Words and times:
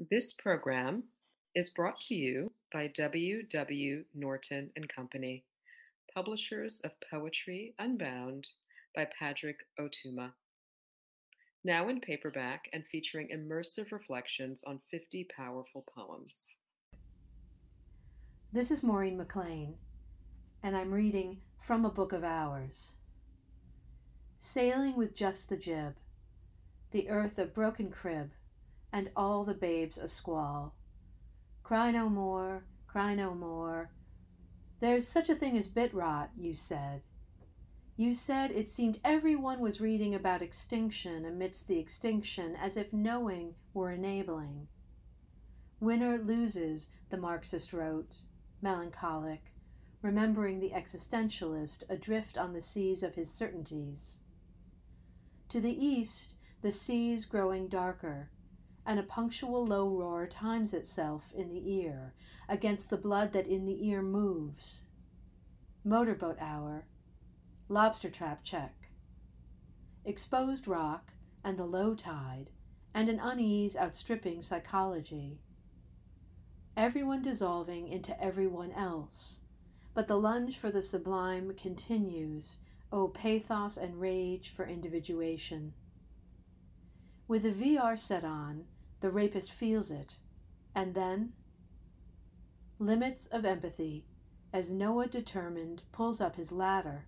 This 0.00 0.32
program 0.32 1.02
is 1.56 1.70
brought 1.70 1.98
to 2.02 2.14
you 2.14 2.52
by 2.72 2.86
W. 2.86 3.42
W. 3.42 4.04
Norton 4.14 4.70
and 4.76 4.88
Company, 4.88 5.44
publishers 6.14 6.80
of 6.84 6.92
Poetry 7.10 7.74
Unbound 7.80 8.46
by 8.94 9.08
Padraig 9.18 9.56
Ó 9.80 9.90
Tuama. 9.90 10.30
Now 11.64 11.88
in 11.88 12.00
paperback 12.00 12.68
and 12.72 12.86
featuring 12.86 13.30
immersive 13.34 13.90
reflections 13.90 14.62
on 14.62 14.80
50 14.88 15.26
powerful 15.36 15.84
poems. 15.92 16.58
This 18.52 18.70
is 18.70 18.84
Maureen 18.84 19.18
McLane, 19.18 19.74
and 20.62 20.76
I'm 20.76 20.94
reading 20.94 21.38
from 21.60 21.84
a 21.84 21.90
book 21.90 22.12
of 22.12 22.22
hours. 22.22 22.92
Sailing 24.38 24.94
with 24.94 25.16
just 25.16 25.48
the 25.48 25.56
jib, 25.56 25.96
the 26.92 27.08
earth 27.08 27.36
a 27.36 27.46
broken 27.46 27.90
crib, 27.90 28.30
and 28.92 29.10
all 29.16 29.44
the 29.44 29.54
babes 29.54 29.98
a 29.98 30.08
squall. 30.08 30.74
Cry 31.62 31.90
no 31.90 32.08
more, 32.08 32.64
cry 32.86 33.14
no 33.14 33.34
more. 33.34 33.90
There's 34.80 35.06
such 35.06 35.28
a 35.28 35.34
thing 35.34 35.56
as 35.56 35.68
bit 35.68 35.92
rot, 35.92 36.30
you 36.36 36.54
said. 36.54 37.02
You 37.96 38.12
said 38.12 38.52
it 38.52 38.70
seemed 38.70 39.00
everyone 39.04 39.58
was 39.58 39.80
reading 39.80 40.14
about 40.14 40.40
extinction 40.40 41.24
amidst 41.24 41.66
the 41.66 41.78
extinction 41.78 42.54
as 42.54 42.76
if 42.76 42.92
knowing 42.92 43.54
were 43.74 43.90
enabling. 43.90 44.68
Winner 45.80 46.18
loses, 46.18 46.90
the 47.10 47.16
Marxist 47.16 47.72
wrote, 47.72 48.18
melancholic, 48.62 49.52
remembering 50.00 50.60
the 50.60 50.70
existentialist 50.70 51.82
adrift 51.90 52.38
on 52.38 52.52
the 52.52 52.62
seas 52.62 53.02
of 53.02 53.16
his 53.16 53.30
certainties. 53.30 54.20
To 55.48 55.60
the 55.60 55.84
east, 55.84 56.36
the 56.62 56.72
seas 56.72 57.24
growing 57.24 57.68
darker, 57.68 58.30
and 58.88 58.98
a 58.98 59.02
punctual 59.02 59.66
low 59.66 59.86
roar 59.86 60.26
times 60.26 60.72
itself 60.72 61.30
in 61.36 61.50
the 61.50 61.74
ear 61.74 62.14
against 62.48 62.88
the 62.88 62.96
blood 62.96 63.34
that 63.34 63.46
in 63.46 63.66
the 63.66 63.86
ear 63.86 64.00
moves. 64.00 64.84
Motorboat 65.84 66.38
hour, 66.40 66.86
lobster 67.68 68.08
trap 68.08 68.42
check. 68.42 68.88
Exposed 70.06 70.66
rock 70.66 71.12
and 71.44 71.58
the 71.58 71.66
low 71.66 71.94
tide, 71.94 72.48
and 72.94 73.10
an 73.10 73.20
unease 73.20 73.76
outstripping 73.76 74.40
psychology. 74.40 75.38
Everyone 76.74 77.20
dissolving 77.20 77.88
into 77.88 78.18
everyone 78.22 78.72
else, 78.72 79.42
but 79.92 80.08
the 80.08 80.18
lunge 80.18 80.56
for 80.56 80.70
the 80.70 80.80
sublime 80.80 81.52
continues 81.54 82.56
O 82.90 83.08
pathos 83.08 83.76
and 83.76 84.00
rage 84.00 84.48
for 84.48 84.64
individuation. 84.64 85.74
With 87.26 87.42
the 87.42 87.50
VR 87.50 87.98
set 87.98 88.24
on, 88.24 88.64
the 89.00 89.10
rapist 89.10 89.52
feels 89.52 89.90
it, 89.90 90.18
and 90.74 90.94
then 90.94 91.32
limits 92.78 93.26
of 93.26 93.44
empathy 93.44 94.04
as 94.52 94.70
Noah 94.70 95.08
determined 95.08 95.82
pulls 95.92 96.20
up 96.20 96.36
his 96.36 96.52
ladder, 96.52 97.06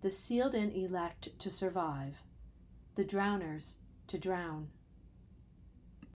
the 0.00 0.10
sealed 0.10 0.54
in 0.54 0.70
elect 0.70 1.38
to 1.40 1.50
survive, 1.50 2.22
the 2.94 3.04
drowners 3.04 3.76
to 4.06 4.18
drown. 4.18 4.68